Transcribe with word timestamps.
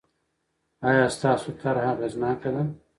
آیا 0.89 1.05
ستاسو 1.15 1.49
طرحه 1.61 1.87
اغېزناکه 1.93 2.49
ده؟ 2.55 2.63